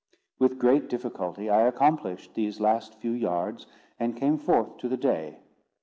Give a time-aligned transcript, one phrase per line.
[0.39, 3.67] With great difficulty I accomplished these last few yards,
[3.99, 5.37] and came forth to the day.